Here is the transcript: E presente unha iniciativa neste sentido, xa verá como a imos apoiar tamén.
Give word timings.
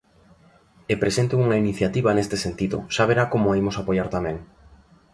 E 0.91 0.93
presente 1.03 1.33
unha 1.45 1.59
iniciativa 1.63 2.15
neste 2.15 2.37
sentido, 2.45 2.77
xa 2.93 3.03
verá 3.09 3.23
como 3.33 3.47
a 3.49 3.57
imos 3.61 3.75
apoiar 3.77 4.07
tamén. 4.15 4.37